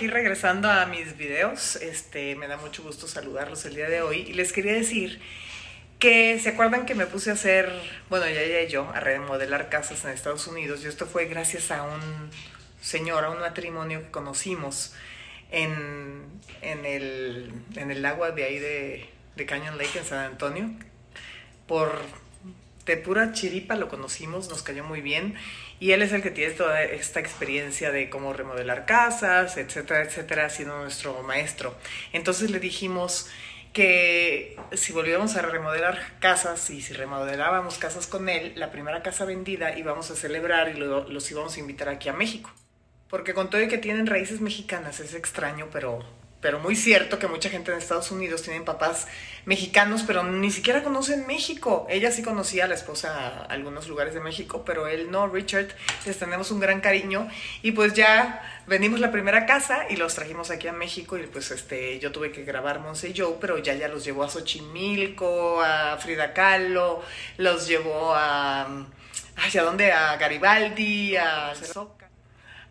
Aquí 0.00 0.08
regresando 0.08 0.70
a 0.70 0.86
mis 0.86 1.18
videos. 1.18 1.76
Este, 1.76 2.34
me 2.34 2.48
da 2.48 2.56
mucho 2.56 2.82
gusto 2.82 3.06
saludarlos 3.06 3.66
el 3.66 3.74
día 3.74 3.90
de 3.90 4.00
hoy. 4.00 4.20
Y 4.20 4.32
les 4.32 4.50
quería 4.50 4.72
decir 4.72 5.20
que 5.98 6.38
se 6.38 6.48
acuerdan 6.48 6.86
que 6.86 6.94
me 6.94 7.04
puse 7.04 7.28
a 7.28 7.34
hacer, 7.34 7.70
bueno, 8.08 8.24
ya 8.26 8.42
ya 8.46 8.66
yo, 8.66 8.88
a 8.94 9.00
remodelar 9.00 9.68
casas 9.68 10.02
en 10.06 10.12
Estados 10.12 10.46
Unidos. 10.46 10.82
Y 10.82 10.86
esto 10.88 11.04
fue 11.04 11.26
gracias 11.26 11.70
a 11.70 11.82
un 11.82 12.30
señor, 12.80 13.26
a 13.26 13.30
un 13.30 13.40
matrimonio 13.40 14.00
que 14.00 14.10
conocimos 14.10 14.94
en, 15.50 16.24
en, 16.62 16.86
el, 16.86 17.52
en 17.76 17.90
el 17.90 18.02
agua 18.06 18.30
de 18.30 18.44
ahí 18.44 18.58
de, 18.58 19.06
de 19.36 19.44
Canyon 19.44 19.76
Lake 19.76 19.98
en 19.98 20.06
San 20.06 20.20
Antonio. 20.20 20.70
Por 21.66 22.00
de 22.86 22.96
pura 22.96 23.32
chiripa 23.32 23.76
lo 23.76 23.90
conocimos, 23.90 24.48
nos 24.48 24.62
cayó 24.62 24.82
muy 24.82 25.02
bien 25.02 25.34
y 25.80 25.92
él 25.92 26.02
es 26.02 26.12
el 26.12 26.22
que 26.22 26.30
tiene 26.30 26.52
toda 26.52 26.82
esta 26.82 27.20
experiencia 27.20 27.90
de 27.90 28.10
cómo 28.10 28.34
remodelar 28.34 28.84
casas, 28.84 29.56
etcétera, 29.56 30.02
etcétera, 30.02 30.50
sido 30.50 30.78
nuestro 30.78 31.22
maestro. 31.22 31.74
Entonces 32.12 32.50
le 32.50 32.60
dijimos 32.60 33.30
que 33.72 34.56
si 34.72 34.92
volvíamos 34.92 35.36
a 35.36 35.42
remodelar 35.42 35.98
casas 36.20 36.68
y 36.68 36.82
si 36.82 36.92
remodelábamos 36.92 37.78
casas 37.78 38.06
con 38.06 38.28
él, 38.28 38.52
la 38.56 38.70
primera 38.70 39.02
casa 39.02 39.24
vendida 39.24 39.76
íbamos 39.78 40.10
a 40.10 40.16
celebrar 40.16 40.68
y 40.68 40.74
los 40.74 41.30
íbamos 41.30 41.56
a 41.56 41.60
invitar 41.60 41.88
aquí 41.88 42.10
a 42.10 42.12
México. 42.12 42.50
Porque 43.08 43.32
con 43.32 43.48
todo 43.48 43.62
y 43.62 43.68
que 43.68 43.78
tienen 43.78 44.06
raíces 44.06 44.40
mexicanas 44.40 45.00
es 45.00 45.14
extraño, 45.14 45.68
pero 45.72 46.04
pero 46.40 46.58
muy 46.58 46.74
cierto 46.74 47.18
que 47.18 47.26
mucha 47.26 47.50
gente 47.50 47.70
en 47.70 47.78
Estados 47.78 48.10
Unidos 48.10 48.42
tienen 48.42 48.64
papás 48.64 49.06
mexicanos, 49.44 50.04
pero 50.06 50.22
ni 50.24 50.50
siquiera 50.50 50.82
conocen 50.82 51.26
México. 51.26 51.86
Ella 51.90 52.10
sí 52.10 52.22
conocía 52.22 52.64
a 52.64 52.68
la 52.68 52.74
esposa 52.74 53.16
a 53.16 53.44
algunos 53.44 53.88
lugares 53.88 54.14
de 54.14 54.20
México, 54.20 54.62
pero 54.64 54.86
él 54.86 55.10
no, 55.10 55.28
Richard. 55.28 55.68
Les 56.06 56.18
tenemos 56.18 56.50
un 56.50 56.60
gran 56.60 56.80
cariño 56.80 57.28
y 57.62 57.72
pues 57.72 57.94
ya 57.94 58.42
vendimos 58.66 59.00
la 59.00 59.12
primera 59.12 59.46
casa 59.46 59.86
y 59.90 59.96
los 59.96 60.14
trajimos 60.14 60.50
aquí 60.50 60.68
a 60.68 60.72
México 60.72 61.18
y 61.18 61.26
pues 61.26 61.50
este 61.50 61.98
yo 61.98 62.12
tuve 62.12 62.32
que 62.32 62.44
grabar 62.44 62.80
Monse 62.80 63.10
y 63.10 63.18
Joe, 63.18 63.36
pero 63.40 63.58
ya 63.58 63.74
ya 63.74 63.88
los 63.88 64.04
llevó 64.04 64.24
a 64.24 64.28
Xochimilco, 64.28 65.62
a 65.62 65.98
Frida 65.98 66.32
Kahlo, 66.32 67.02
los 67.36 67.66
llevó 67.66 68.14
a 68.14 68.86
hacia 69.36 69.62
dónde 69.62 69.92
a 69.92 70.16
Garibaldi, 70.16 71.16
a 71.16 71.54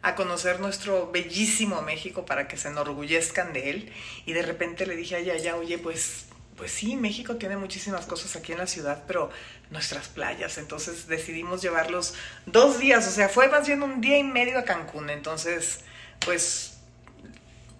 a 0.01 0.15
conocer 0.15 0.59
nuestro 0.59 1.11
bellísimo 1.11 1.81
México 1.81 2.25
para 2.25 2.47
que 2.47 2.57
se 2.57 2.69
enorgullezcan 2.69 3.53
de 3.53 3.69
él. 3.69 3.93
Y 4.25 4.33
de 4.33 4.41
repente 4.41 4.85
le 4.85 4.95
dije 4.95 5.15
a 5.15 5.19
ella, 5.19 5.37
ya, 5.37 5.55
oye, 5.55 5.77
pues, 5.77 6.25
pues 6.55 6.71
sí, 6.71 6.95
México 6.95 7.35
tiene 7.35 7.57
muchísimas 7.57 8.05
cosas 8.05 8.35
aquí 8.35 8.53
en 8.53 8.59
la 8.59 8.67
ciudad, 8.67 9.03
pero 9.07 9.29
nuestras 9.71 10.07
playas. 10.07 10.57
Entonces 10.57 11.07
decidimos 11.07 11.61
llevarlos 11.61 12.13
dos 12.45 12.79
días, 12.79 13.07
o 13.07 13.11
sea, 13.11 13.29
fue 13.29 13.47
más 13.49 13.67
bien 13.67 13.83
un 13.83 14.01
día 14.01 14.17
y 14.17 14.23
medio 14.23 14.59
a 14.59 14.63
Cancún. 14.63 15.09
Entonces, 15.09 15.81
pues 16.25 16.77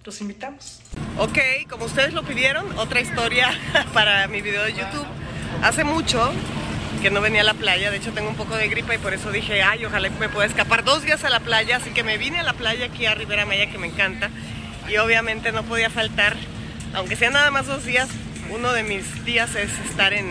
los 0.04 0.22
invitamos. 0.22 0.82
Ok, 1.18 1.38
como 1.70 1.86
ustedes 1.86 2.14
lo 2.14 2.24
pidieron, 2.24 2.78
otra 2.78 3.00
historia 3.00 3.50
para 3.94 4.28
mi 4.28 4.42
video 4.42 4.64
de 4.64 4.74
YouTube. 4.74 5.06
Hace 5.62 5.84
mucho 5.84 6.32
que 7.02 7.10
no 7.10 7.22
venía 7.22 7.42
a 7.42 7.46
la 7.46 7.54
playa. 7.54 7.92
De 7.92 7.98
hecho, 7.98 8.12
tengo 8.12 8.30
un 8.30 8.36
poco 8.36 8.56
de 8.56 8.68
gripa 8.68 8.94
y 8.96 8.98
por 8.98 9.14
eso 9.14 9.32
dije, 9.32 9.62
ay, 9.62 9.86
ojalá 9.86 10.10
me 10.20 10.30
pueda 10.30 10.48
escapar 10.48 10.84
dos 10.84 11.04
días 11.04 11.24
a 11.24 11.30
la 11.30 11.40
playa. 11.40 11.78
Así 11.78 11.92
que 11.92 12.04
me 12.04 12.18
vine 12.18 12.40
a 12.40 12.44
la 12.44 12.54
playa 12.54 12.86
aquí 12.86 13.06
a 13.06 13.16
Rivera 13.16 13.46
Maya, 13.46 13.72
que 13.72 13.78
me 13.78 13.88
encanta. 13.88 14.30
Y 14.88 14.98
obviamente 14.98 15.52
no 15.52 15.64
podía 15.64 15.90
faltar, 15.90 16.36
aunque 16.94 17.16
sea 17.16 17.30
nada 17.30 17.52
más 17.52 17.68
dos 17.68 17.86
días, 17.86 18.10
uno 18.50 18.74
de 18.74 18.84
mis 18.84 19.24
días 19.24 19.56
es 19.56 19.70
estar 19.88 20.14
en, 20.14 20.26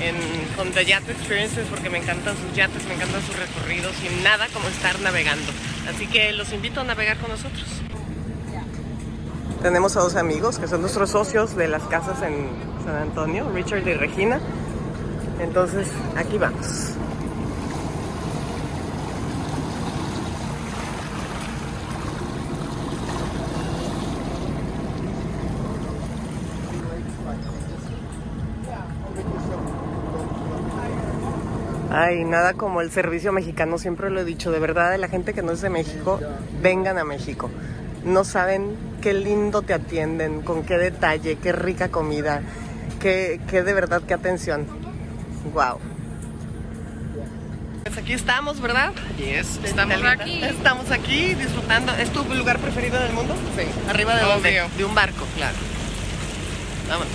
en 0.00 0.14
con 0.56 0.70
The 0.72 0.84
Yacht 0.84 1.08
Experiences 1.08 1.66
porque 1.70 1.88
me 1.88 1.98
encantan 1.98 2.36
sus 2.36 2.54
yates, 2.54 2.84
me 2.86 2.94
encantan 2.94 3.22
sus 3.22 3.36
recorridos 3.36 3.94
y 4.02 4.22
nada 4.22 4.48
como 4.52 4.68
estar 4.68 5.00
navegando. 5.00 5.50
Así 5.88 6.06
que 6.06 6.32
los 6.32 6.52
invito 6.52 6.80
a 6.80 6.84
navegar 6.84 7.16
con 7.16 7.30
nosotros. 7.30 7.64
Tenemos 9.62 9.96
a 9.96 10.00
dos 10.00 10.16
amigos 10.16 10.58
que 10.58 10.68
son 10.68 10.82
nuestros 10.82 11.10
socios 11.10 11.56
de 11.56 11.68
las 11.68 11.82
casas 11.84 12.20
en 12.22 12.48
San 12.84 12.96
Antonio, 12.96 13.50
Richard 13.54 13.86
y 13.88 13.94
Regina. 13.94 14.40
Entonces, 15.40 15.88
aquí 16.16 16.38
vamos. 16.38 16.94
Ay, 31.96 32.24
nada 32.24 32.54
como 32.54 32.80
el 32.80 32.90
servicio 32.90 33.32
mexicano, 33.32 33.78
siempre 33.78 34.10
lo 34.10 34.20
he 34.20 34.24
dicho, 34.24 34.50
de 34.50 34.58
verdad, 34.58 34.98
la 34.98 35.06
gente 35.06 35.32
que 35.32 35.42
no 35.42 35.52
es 35.52 35.60
de 35.60 35.70
México, 35.70 36.18
vengan 36.60 36.98
a 36.98 37.04
México. 37.04 37.50
No 38.04 38.24
saben 38.24 38.76
qué 39.00 39.14
lindo 39.14 39.62
te 39.62 39.74
atienden, 39.74 40.42
con 40.42 40.64
qué 40.64 40.76
detalle, 40.76 41.36
qué 41.36 41.52
rica 41.52 41.90
comida, 41.90 42.42
qué, 43.00 43.40
qué 43.48 43.62
de 43.62 43.74
verdad, 43.74 44.02
qué 44.06 44.12
atención. 44.12 44.83
Wow. 45.52 45.78
Pues 47.84 47.98
aquí 47.98 48.12
estamos, 48.14 48.60
¿verdad? 48.60 48.92
Yes, 49.18 49.60
estamos 49.62 50.02
aquí. 50.04 50.42
Estamos 50.42 50.90
aquí 50.90 51.34
disfrutando. 51.34 51.92
¿Es 51.94 52.10
tu 52.10 52.24
lugar 52.34 52.58
preferido 52.58 52.98
del 53.00 53.12
mundo? 53.12 53.34
Sí. 53.56 53.66
¿Arriba 53.88 54.16
de 54.16 54.22
dónde? 54.22 54.68
De 54.76 54.84
un 54.84 54.94
barco, 54.94 55.24
claro. 55.36 55.56
Vámonos. 56.88 57.12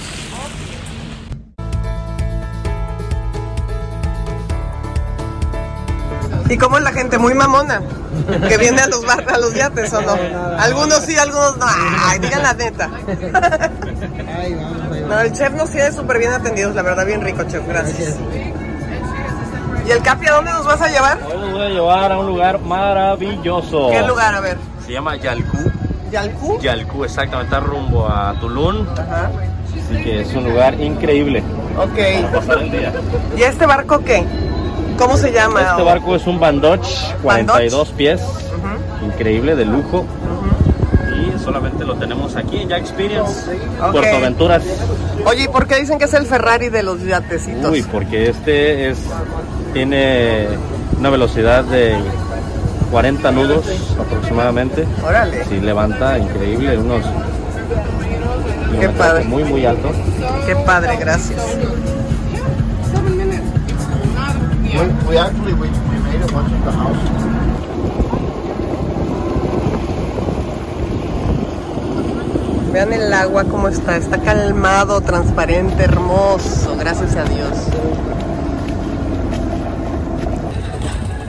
¿Y 6.50 6.58
cómo 6.58 6.78
es 6.78 6.84
la 6.84 6.92
gente? 6.92 7.18
Muy 7.20 7.36
mamona. 7.36 7.82
Que 8.48 8.58
viene 8.58 8.82
a 8.82 8.88
los 8.88 9.06
barcos, 9.06 9.34
a 9.34 9.38
los 9.38 9.54
yates, 9.54 9.94
¿o 9.94 10.02
no? 10.02 10.18
Algunos 10.58 11.00
sí, 11.00 11.18
algunos 11.18 11.58
no. 11.58 11.66
Ay, 11.68 12.20
digan 12.20 12.44
la 12.44 12.54
neta. 12.54 12.90
No, 15.08 15.20
el 15.20 15.32
chef 15.34 15.52
nos 15.54 15.70
tiene 15.70 15.92
súper 15.92 16.20
bien 16.20 16.32
atendidos, 16.32 16.76
la 16.76 16.82
verdad, 16.82 17.06
bien 17.06 17.22
rico, 17.22 17.44
chef, 17.44 17.68
gracias. 17.68 18.16
¿Y 19.88 19.92
el 19.92 20.02
Capi 20.04 20.28
a 20.28 20.34
dónde 20.34 20.52
nos 20.52 20.66
vas 20.66 20.82
a 20.82 20.88
llevar? 20.88 21.18
Hoy 21.26 21.40
nos 21.40 21.52
voy 21.52 21.62
a 21.64 21.70
llevar 21.70 22.12
a 22.12 22.18
un 22.20 22.28
lugar 22.28 22.60
maravilloso. 22.60 23.90
¿Qué 23.90 24.04
lugar? 24.04 24.36
A 24.36 24.40
ver. 24.40 24.58
Se 24.86 24.92
llama 24.92 25.16
Yalcú. 25.16 25.58
¿Yalcú? 26.12 26.60
Yalcú, 26.60 27.06
exactamente, 27.06 27.56
está 27.56 27.66
rumbo 27.66 28.08
a 28.08 28.36
Tulum. 28.40 28.86
Ajá. 28.94 29.32
Así 29.90 30.04
que 30.04 30.22
es 30.22 30.34
un 30.36 30.44
lugar 30.44 30.80
increíble. 30.80 31.44
Ok. 31.78 31.98
Para 32.22 32.32
pasar 32.40 32.58
el 32.60 32.72
día. 32.72 32.94
¿Y 33.36 33.42
este 33.42 33.66
barco 33.66 34.00
qué? 34.04 34.24
¿Cómo 35.00 35.18
se 35.18 35.32
llama? 35.32 35.62
Este 35.62 35.82
barco 35.82 36.16
es 36.16 36.28
un 36.28 36.40
Bandoch, 36.40 36.86
42 37.24 37.90
pies. 37.90 38.22
Increíble, 39.04 39.56
de 39.56 39.66
lujo 39.66 40.06
solamente 41.50 41.84
lo 41.84 41.96
tenemos 41.96 42.36
aquí 42.36 42.58
en 42.58 42.70
Jack 42.70 42.82
Experience, 42.82 43.50
Puerto 43.92 44.18
Aventuras. 44.18 44.64
Oye, 45.26 45.46
¿y 45.46 45.48
por 45.48 45.66
qué 45.68 45.80
dicen 45.80 45.98
que 45.98 46.06
es 46.06 46.14
el 46.14 46.26
Ferrari 46.26 46.70
de 46.70 46.84
los 46.84 47.02
yatecitos? 47.04 47.72
Uy, 47.72 47.82
porque 47.84 48.30
este 48.30 48.90
es 48.90 49.00
tiene 49.74 50.48
una 51.00 51.10
velocidad 51.10 51.64
de 51.64 51.96
40 52.92 53.32
nudos 53.32 53.66
aproximadamente. 54.00 54.86
Órale. 55.04 55.46
Sí, 55.46 55.60
levanta 55.60 56.18
increíble, 56.20 56.78
unos 56.78 57.04
Qué 58.80 58.90
padre. 58.90 59.26
Muy, 59.26 59.44
muy 59.44 59.66
alto. 59.66 59.92
Qué 60.46 60.56
padre, 60.56 60.98
gracias. 60.98 61.42
We, 64.80 64.86
actually 65.18 65.54
made 65.56 65.74
it 65.74 66.32
the 66.64 66.72
house. 66.72 66.96
Vean 72.72 72.94
el 72.94 73.14
agua 73.14 73.44
como 73.44 73.68
está, 73.68 73.98
está 73.98 74.22
calmado, 74.22 75.02
transparente, 75.02 75.84
hermoso, 75.84 76.78
gracias 76.78 77.18
a 77.18 77.26
Dios. 77.26 77.58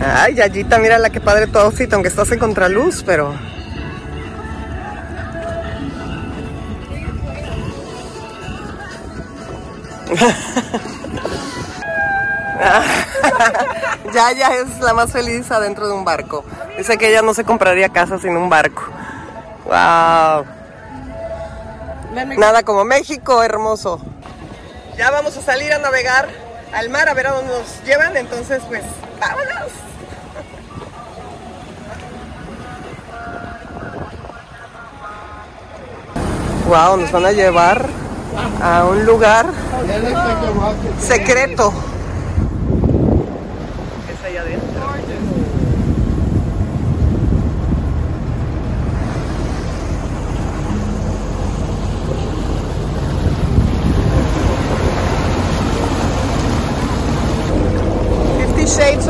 Ay, 0.01 0.37
Yayita, 0.37 0.79
mira 0.79 1.01
la 1.01 1.11
que 1.11 1.21
padre 1.21 1.49
tu 1.49 1.59
outfit, 1.59 1.93
aunque 1.93 2.09
estás 2.09 2.31
en 2.31 2.39
contraluz, 2.39 3.03
pero... 3.05 3.35
ya 14.15 14.31
es 14.31 14.81
la 14.81 14.95
más 14.95 15.13
feliz 15.13 15.51
adentro 15.51 15.89
de 15.89 15.95
un 15.95 16.05
barco. 16.05 16.45
Dice 16.77 16.99
que 16.99 17.11
ella 17.11 17.23
no 17.23 17.35
se 17.35 17.45
compraría 17.45 17.89
casa 17.89 18.19
sin 18.19 18.37
un 18.37 18.49
barco. 18.49 18.83
¡Wow! 19.65 20.47
Nada 22.37 22.63
como 22.65 22.85
México, 22.85 23.43
hermoso. 23.43 24.01
Ya 24.97 25.11
vamos 25.11 25.37
a 25.37 25.43
salir 25.43 25.73
a 25.73 25.79
navegar 25.79 26.29
al 26.73 26.89
mar 26.89 27.09
a 27.09 27.15
ver 27.15 27.27
a 27.29 27.33
dónde 27.33 27.53
nos 27.53 27.83
llevan, 27.85 28.17
entonces 28.17 28.63
pues 28.69 28.83
vámonos. 29.21 29.73
Wow, 36.69 36.97
nos 36.99 37.11
van 37.11 37.27
a 37.27 37.33
llevar 37.33 37.87
a 38.63 38.85
un 38.85 39.05
lugar 39.05 39.47
secreto. 41.01 41.73
Es 44.09 44.25
allá 44.25 44.43
adentro. 44.43 44.81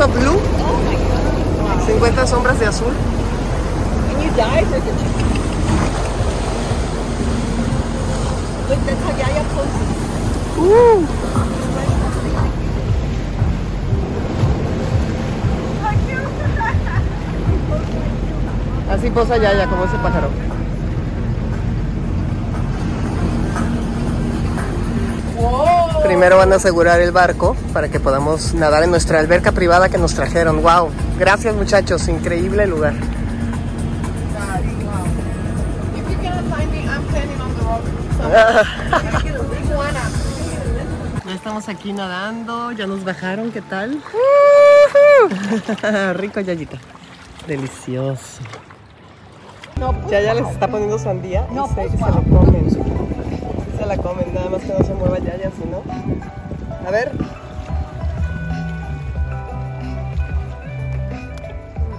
of 0.01 0.11
Blue. 0.13 0.41
50 2.41 2.57
sombras 2.57 2.59
de 2.59 2.65
azul. 2.65 2.93
And 4.09 4.23
you 4.23 4.31
die 4.31 4.65
for 4.65 4.79
the 4.79 4.91
poses. 9.55 9.91
Así 18.89 19.09
posa 19.09 19.37
Yaya, 19.37 19.67
como 19.67 19.85
ese 19.85 19.97
pájaro. 19.97 20.29
Primero 26.11 26.35
van 26.35 26.51
a 26.51 26.57
asegurar 26.57 26.99
el 26.99 27.13
barco 27.13 27.55
para 27.71 27.87
que 27.87 27.97
podamos 27.97 28.53
nadar 28.53 28.83
en 28.83 28.91
nuestra 28.91 29.17
alberca 29.17 29.53
privada 29.53 29.87
que 29.87 29.97
nos 29.97 30.13
trajeron. 30.13 30.61
Wow, 30.61 30.89
gracias 31.17 31.55
muchachos, 31.55 32.09
increíble 32.09 32.67
lugar. 32.67 32.93
Ya 41.25 41.35
estamos 41.35 41.69
aquí 41.69 41.93
nadando, 41.93 42.73
ya 42.73 42.87
nos 42.87 43.05
bajaron, 43.05 43.53
¿qué 43.53 43.61
tal? 43.61 44.03
Rico 46.15 46.41
Yayita. 46.41 46.77
Delicioso. 47.47 48.41
Ya 50.09 50.19
ya 50.19 50.33
les 50.33 50.47
está 50.49 50.67
poniendo 50.67 50.99
sandía 50.99 51.47
y 51.49 51.73
se, 51.73 51.89
se 51.89 51.97
lo 51.97 52.21
comen. 52.23 52.70
Se 53.81 53.87
la 53.87 53.97
comen, 53.97 54.31
nada 54.31 54.47
más 54.47 54.61
que 54.61 54.73
no 54.73 54.85
se 54.85 54.93
mueva 54.93 55.17
ya, 55.17 55.35
ya 55.37 55.49
si 55.49 55.65
no. 55.65 55.81
A 56.85 56.91
ver. 56.91 57.11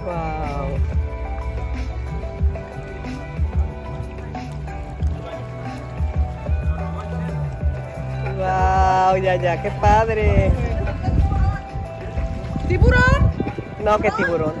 Wow. 0.05 0.77
Wow, 8.37 9.17
ya 9.21 9.35
ya, 9.35 9.61
qué 9.61 9.71
padre. 9.81 10.53
¿Tiburón? 12.69 13.31
No, 13.83 13.99
qué 13.99 14.09
tiburón. 14.11 14.53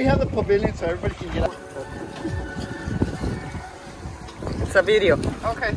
We 0.00 0.06
have 0.06 0.18
the 0.18 0.24
pavilion 0.24 0.74
so 0.74 0.86
everybody 0.86 1.14
can 1.14 1.28
get 1.34 1.42
out. 1.42 1.54
It's 4.62 4.74
a 4.74 4.80
video. 4.80 5.18
Okay. 5.44 5.76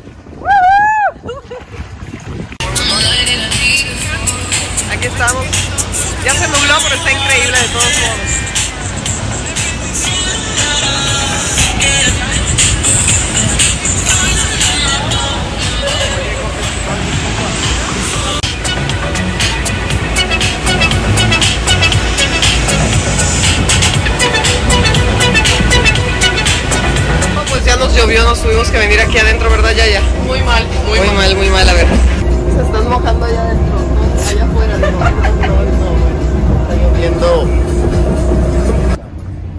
Aquí 4.92 5.06
estamos. 5.08 5.44
Ya 6.24 6.32
se 6.32 6.48
nubló, 6.48 6.74
pero 6.84 6.94
está 6.94 7.12
increíble 7.12 7.58
de 7.58 7.68
todos 7.68 7.98
modos. 8.00 8.63
Llovió, 28.04 28.24
nos 28.24 28.42
tuvimos 28.42 28.70
que 28.70 28.78
venir 28.78 29.00
aquí 29.00 29.16
adentro, 29.16 29.48
¿verdad, 29.48 29.72
Yaya? 29.72 30.02
Muy 30.26 30.42
mal, 30.42 30.62
muy, 30.86 30.98
Muy 30.98 31.16
mal, 31.16 31.36
muy 31.36 31.48
mal, 31.48 31.66
a 31.66 31.72
ver. 31.72 31.86
Se 32.54 32.62
están 32.62 32.90
mojando 32.90 33.24
allá 33.24 33.42
adentro, 33.42 33.78
no, 33.78 34.28
allá 34.28 34.44
afuera. 34.44 34.78
No, 34.78 34.90
no, 34.90 35.00
no, 35.00 35.94
Está 36.62 36.74
lloviendo. 36.82 37.48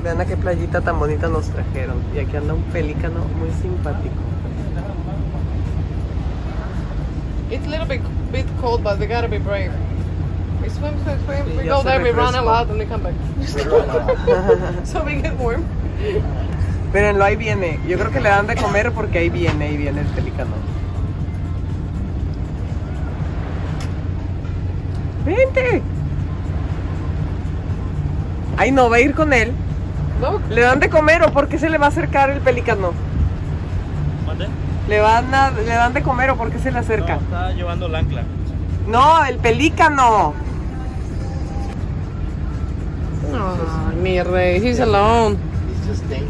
Vean 0.03 0.21
a 0.21 0.25
qué 0.25 0.37
playita 0.37 0.81
tan 0.81 0.99
bonita 0.99 1.27
nos 1.27 1.47
trajeron. 1.49 1.97
Y 2.15 2.19
aquí 2.19 2.37
anda 2.37 2.53
un 2.53 2.61
pelícano 2.65 3.25
muy 3.39 3.49
simpático. 3.61 4.13
It's 7.49 7.65
a 7.65 7.69
little 7.69 7.87
bit 7.87 8.01
bit 8.31 8.45
cold, 8.61 8.83
but 8.83 8.99
we 8.99 9.07
gotta 9.07 9.27
be 9.27 9.39
brave. 9.39 9.71
We 10.61 10.69
swim, 10.69 10.93
swim, 11.03 11.19
swim. 11.25 11.45
Sí, 11.45 11.57
we 11.57 11.63
go 11.67 11.81
se 11.81 11.87
there, 11.87 12.03
we 12.03 12.11
run 12.11 12.35
a 12.35 12.43
lot, 12.43 12.69
and 12.69 12.77
we 12.77 12.85
come 12.85 13.03
back. 13.03 14.85
so 14.85 15.03
we 15.03 15.15
get 15.21 15.33
warm. 15.37 15.65
Mírenlo, 16.95 17.25
ahí 17.25 17.35
viene. 17.35 17.77
Yo 17.89 17.97
creo 17.99 18.09
que 18.09 18.21
le 18.21 18.29
dan 18.29 18.47
de 18.47 18.55
comer 18.55 18.93
porque 18.93 19.17
ahí 19.17 19.29
viene, 19.29 19.65
ahí 19.65 19.75
viene 19.75 19.99
el 19.99 20.07
pelícano. 20.07 20.51
¡Vente! 25.25 25.81
Ay, 28.55 28.71
no, 28.71 28.89
va 28.89 28.95
a 28.95 28.99
ir 29.01 29.13
con 29.13 29.33
él. 29.33 29.51
Look. 30.21 30.41
¿Le 30.49 30.61
dan 30.61 30.79
de 30.79 30.89
comer 30.89 31.21
o 31.23 31.33
por 31.33 31.49
qué 31.49 31.59
se 31.59 31.69
le 31.69 31.77
va 31.77 31.87
a 31.87 31.89
acercar 31.89 32.29
el 32.29 32.39
pelícano? 32.39 32.93
¿Mande? 34.25 34.47
¿Le, 34.87 34.99
van 35.01 35.35
a- 35.35 35.51
¿Le 35.51 35.65
dan 35.65 35.91
de 35.93 36.01
comer 36.01 36.29
o 36.29 36.37
por 36.37 36.49
qué 36.49 36.59
se 36.59 36.71
le 36.71 36.79
acerca? 36.79 37.15
No, 37.15 37.21
está 37.23 37.51
llevando 37.51 37.87
el 37.87 37.95
ancla. 37.95 38.23
No, 38.87 39.25
el 39.25 39.37
pelícano. 39.39 40.33
Oh, 43.33 43.93
mi 44.01 44.21
rey, 44.23 44.65
he's 44.65 44.79
alone. 44.79 45.35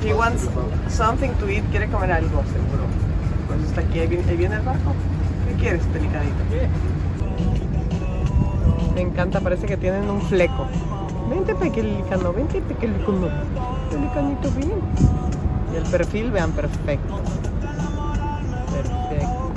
He 0.04 0.14
wants 0.14 0.50
something 0.90 1.32
to 1.40 1.50
eat. 1.50 1.64
Quiere 1.72 1.88
comer 1.88 2.12
algo, 2.12 2.44
seguro. 2.52 2.86
Pues 3.48 3.62
está 3.64 3.82
aquí. 3.82 4.00
Ahí 4.00 4.08
viene, 4.08 4.30
ahí 4.30 4.36
viene 4.36 4.56
el 4.56 4.62
barco. 4.62 4.94
¿Qué 5.48 5.56
quieres, 5.56 5.82
pelicanito? 5.94 6.44
Me 8.94 9.02
encanta. 9.02 9.40
Parece 9.40 9.66
que 9.66 9.78
tienen 9.78 10.10
un 10.10 10.22
fleco. 10.22 10.68
Vente, 11.30 11.56
pequelicano. 11.56 12.34
Vente, 12.34 12.62
pequelicano. 12.62 13.30
Pelicanito, 13.90 14.52
bien. 14.52 14.82
Y 15.74 15.78
el 15.78 15.84
perfil, 15.84 16.32
vean, 16.32 16.52
perfecto. 16.52 17.22
Perfecto. 18.72 19.52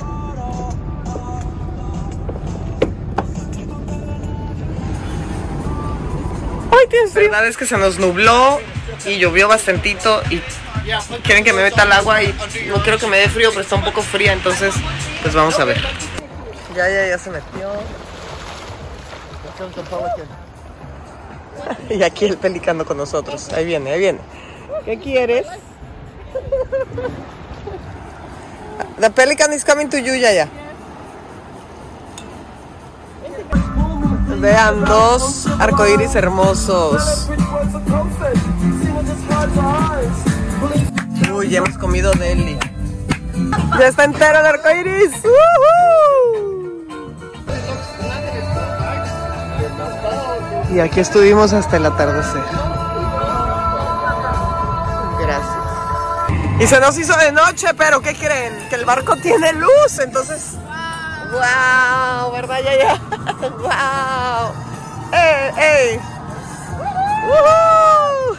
¡Ay, 6.71 6.87
tienes 6.89 7.11
frío! 7.11 7.25
La 7.25 7.37
verdad 7.37 7.49
es 7.49 7.57
que 7.57 7.65
se 7.65 7.77
nos 7.77 7.99
nubló 7.99 8.59
y 9.05 9.17
llovió 9.17 9.47
bastantito 9.47 10.21
y 10.29 10.41
quieren 11.23 11.43
que 11.43 11.53
me 11.53 11.63
meta 11.63 11.83
al 11.83 11.91
agua 11.91 12.23
y 12.23 12.33
no 12.67 12.81
quiero 12.81 12.97
que 12.97 13.07
me 13.07 13.17
dé 13.17 13.29
frío, 13.29 13.49
pero 13.49 13.61
está 13.61 13.75
un 13.75 13.83
poco 13.83 14.01
fría, 14.01 14.33
entonces 14.33 14.73
pues 15.21 15.33
vamos 15.33 15.59
a 15.59 15.65
ver. 15.65 15.81
Ya, 16.75 16.89
ya, 16.89 17.07
ya 17.07 17.17
se 17.17 17.29
metió. 17.29 17.69
Y 21.89 22.03
aquí 22.03 22.25
el 22.25 22.37
pelicano 22.37 22.85
con 22.85 22.95
nosotros. 22.97 23.49
Ahí 23.53 23.65
viene, 23.65 23.91
ahí 23.91 23.99
viene. 23.99 24.19
¿Qué 24.85 24.97
quieres? 24.97 25.45
The 28.99 29.09
pelican 29.09 29.53
is 29.53 29.65
coming 29.65 29.89
to 29.89 29.97
you, 29.97 30.15
ya, 30.15 30.31
ya. 30.31 30.47
Vean 34.39 34.85
dos 34.85 35.47
arcoíris 35.59 36.15
hermosos. 36.15 37.29
Uy, 41.33 41.49
ya 41.49 41.59
hemos 41.59 41.77
comido 41.77 42.11
deli. 42.13 42.57
Ya 43.79 43.87
está 43.87 44.03
entero 44.03 44.39
el 44.39 44.45
arcoíris. 44.45 45.11
¡Woohoo! 45.23 46.49
Y 50.73 50.79
aquí 50.81 50.99
estuvimos 50.99 51.53
hasta 51.53 51.77
el 51.77 51.85
atardecer. 51.85 52.43
Gracias. 55.19 55.55
Y 56.59 56.67
se 56.67 56.79
nos 56.81 56.97
hizo 56.97 57.15
de 57.17 57.31
noche, 57.31 57.73
pero 57.77 58.01
¿qué 58.01 58.15
creen? 58.15 58.67
Que 58.69 58.75
el 58.75 58.83
barco 58.85 59.15
tiene 59.15 59.53
luz, 59.53 59.99
entonces. 59.99 60.57
¡Wow! 61.31 62.31
¿Verdad, 62.33 62.59
ya, 62.63 62.77
ya? 62.77 63.01
¡Wow! 63.49 64.53
¡Ey, 65.13 65.51
ey! 65.57 65.99
¡Woohoo! 67.29 68.37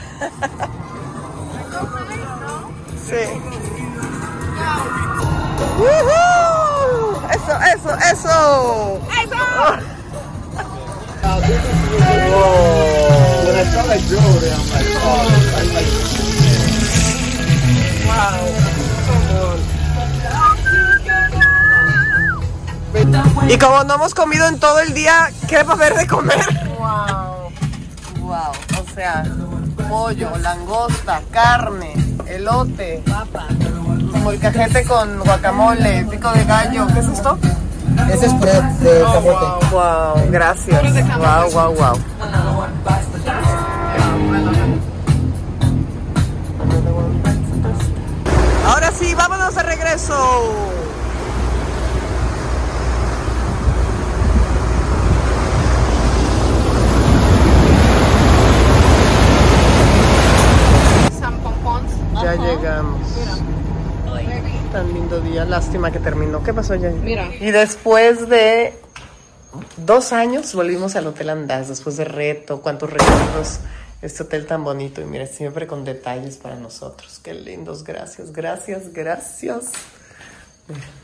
¡Eso, 7.33 7.59
eso, 7.75 7.91
eso! 8.13 9.01
¡Wow! 18.07 18.71
Y 23.49 23.59
como 23.59 23.83
no 23.85 23.95
hemos 23.95 24.15
comido 24.15 24.47
en 24.47 24.61
todo 24.61 24.79
el 24.79 24.95
día, 24.95 25.33
¿qué 25.49 25.65
va 25.65 25.73
a 25.73 25.75
haber 25.75 25.95
de 25.95 26.07
comer? 26.07 26.47
Wow. 26.79 27.51
Wow. 28.21 28.53
O 28.79 28.95
sea, 28.95 29.25
pollo, 29.89 30.31
langosta, 30.39 31.21
carne, 31.33 32.10
elote, 32.41 33.03
Papa. 33.07 33.47
molcajete 34.23 34.85
con 34.85 35.21
guacamole, 35.21 36.07
pico 36.11 36.31
de 36.33 36.45
gallo. 36.45 36.87
¿Qué 36.93 37.01
es 37.01 37.09
esto? 37.09 37.39
Ese 38.11 38.27
es 38.27 38.33
spread 38.33 38.63
de 38.81 39.01
camote. 39.03 39.67
Wow, 39.71 40.31
gracias. 40.31 40.83
Wow, 41.19 41.51
wow, 41.53 41.75
wow. 41.75 41.99
Ahora 48.67 48.91
sí, 48.93 49.15
vámonos 49.15 49.55
de 49.55 49.63
regreso. 49.63 50.53
Ya 62.23 62.35
llegamos. 62.37 63.01
Tan 64.73 64.93
lindo 64.93 65.21
día, 65.21 65.45
lástima 65.45 65.91
que 65.91 65.99
terminó. 65.99 66.43
¿Qué 66.43 66.55
pasó, 66.55 66.75
ya? 66.75 66.91
Mira. 66.91 67.29
Y 67.41 67.51
después 67.51 68.29
de 68.29 68.75
dos 69.79 70.13
años 70.13 70.55
volvimos 70.55 70.97
al 70.97 71.07
Hotel 71.07 71.31
Andaz, 71.31 71.69
después 71.69 71.97
de 71.97 72.05
reto, 72.05 72.61
cuántos 72.61 72.91
recuerdos. 72.91 73.61
Este 74.03 74.23
hotel 74.23 74.47
tan 74.47 74.65
bonito 74.65 75.03
y 75.03 75.05
mira, 75.05 75.27
siempre 75.27 75.67
con 75.67 75.85
detalles 75.85 76.37
para 76.39 76.57
nosotros. 76.57 77.21
Qué 77.23 77.35
lindos, 77.35 77.85
gracias, 77.85 78.33
gracias, 78.33 78.93
gracias. 78.95 79.73
Miren. 80.69 81.01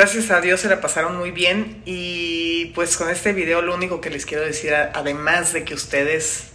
Gracias 0.00 0.30
a 0.30 0.40
Dios 0.40 0.62
se 0.62 0.68
la 0.70 0.80
pasaron 0.80 1.18
muy 1.18 1.30
bien 1.30 1.82
y 1.84 2.72
pues 2.74 2.96
con 2.96 3.10
este 3.10 3.34
video 3.34 3.60
lo 3.60 3.74
único 3.74 4.00
que 4.00 4.08
les 4.08 4.24
quiero 4.24 4.42
decir, 4.42 4.72
además 4.74 5.52
de 5.52 5.62
que 5.62 5.74
ustedes 5.74 6.52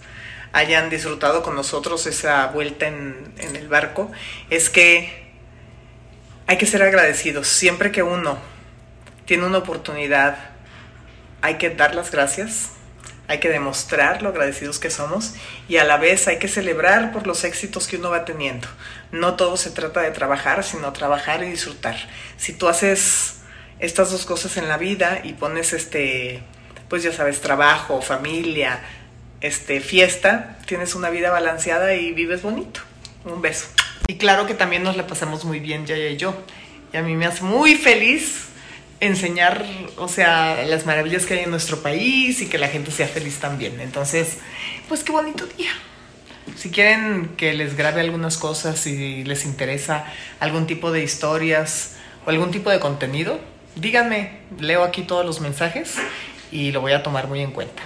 hayan 0.52 0.90
disfrutado 0.90 1.44
con 1.44 1.54
nosotros 1.54 2.08
esa 2.08 2.48
vuelta 2.48 2.88
en, 2.88 3.36
en 3.38 3.56
el 3.56 3.68
barco, 3.68 4.12
es 4.50 4.72
que 4.72 5.32
hay 6.48 6.58
que 6.58 6.66
ser 6.66 6.82
agradecidos. 6.82 7.46
Siempre 7.46 7.92
que 7.92 8.02
uno 8.02 8.40
tiene 9.26 9.46
una 9.46 9.60
oportunidad, 9.60 10.40
hay 11.44 11.60
que 11.60 11.70
dar 11.70 11.94
las 11.94 12.10
gracias, 12.10 12.72
hay 13.28 13.40
que 13.40 13.50
demostrar 13.50 14.24
lo 14.24 14.30
agradecidos 14.30 14.80
que 14.80 14.90
somos 14.90 15.36
y 15.68 15.78
a 15.78 15.84
la 15.84 15.98
vez 15.98 16.28
hay 16.28 16.40
que 16.40 16.48
celebrar 16.48 17.12
por 17.12 17.28
los 17.28 17.44
éxitos 17.44 17.88
que 17.88 17.98
uno 17.98 18.10
va 18.10 18.26
teniendo. 18.26 18.68
No 19.12 19.36
todo 19.36 19.56
se 19.56 19.70
trata 19.70 20.02
de 20.02 20.10
trabajar, 20.10 20.64
sino 20.64 20.92
trabajar 20.94 21.44
y 21.44 21.52
disfrutar. 21.52 21.96
Si 22.38 22.52
tú 22.54 22.68
haces 22.68 23.35
estas 23.80 24.12
dos 24.12 24.26
cosas 24.26 24.58
en 24.58 24.68
la 24.68 24.78
vida 24.78 25.22
y 25.24 25.34
pones 25.34 25.74
este, 25.74 26.42
pues 26.90 27.04
ya 27.04 27.12
sabes, 27.12 27.42
trabajo, 27.42 28.02
familia, 28.02 28.80
este, 29.42 29.80
fiesta, 29.82 30.58
tienes 30.66 30.96
una 30.96 31.10
vida 31.10 31.32
balanceada 31.32 31.94
y 31.96 32.12
vives 32.12 32.42
bonito. 32.42 32.82
Un 33.26 33.42
beso. 33.42 33.68
Y 34.08 34.16
claro 34.16 34.46
que 34.46 34.54
también 34.54 34.84
nos 34.84 34.98
la 34.98 35.08
pasamos 35.08 35.46
muy 35.46 35.60
bien, 35.60 35.86
Yaya 35.86 36.10
y 36.10 36.18
yo. 36.18 36.36
Y 36.94 36.98
a 36.98 37.02
mí 37.02 37.16
me 37.16 37.26
hace 37.26 37.44
muy 37.44 37.76
feliz 37.76 38.46
enseñar, 39.00 39.66
o 39.98 40.08
sea, 40.08 40.64
las 40.66 40.86
maravillas 40.86 41.26
que 41.26 41.36
hay 41.36 41.40
en 41.42 41.52
nuestro 41.52 41.82
país 41.82 42.42
y 42.42 42.48
que 42.48 42.58
la 42.58 42.68
gente 42.68 42.92
sea 42.92 43.08
feliz 43.08 43.40
también. 43.40 43.80
Entonces, 43.82 44.38
pues 44.88 45.04
qué 45.04 45.12
bonito 45.12 45.46
día. 45.58 45.72
Si 46.56 46.70
quieren 46.70 47.32
que 47.36 47.54
les 47.54 47.76
grabe 47.76 48.02
algunas 48.02 48.38
cosas, 48.38 48.80
si 48.80 49.24
les 49.24 49.46
interesa 49.46 50.06
algún 50.40 50.68
tipo 50.68 50.92
de 50.92 51.04
historias 51.04 51.96
o 52.26 52.30
algún 52.30 52.52
tipo 52.52 52.70
de 52.70 52.80
contenido, 52.80 53.40
díganme, 53.76 54.40
leo 54.60 54.84
aquí 54.84 55.04
todos 55.04 55.26
los 55.26 55.42
mensajes 55.42 55.98
y 56.52 56.72
lo 56.72 56.82
voy 56.82 56.94
a 56.94 57.04
tomar 57.04 57.28
muy 57.28 57.42
en 57.42 57.52
cuenta. 57.52 57.84